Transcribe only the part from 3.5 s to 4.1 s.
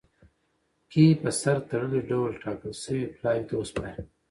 وسپاري.